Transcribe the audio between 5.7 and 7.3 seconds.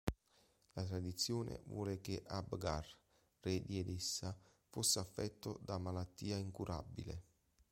malattia incurabile.